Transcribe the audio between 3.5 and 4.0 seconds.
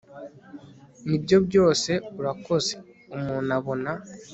abona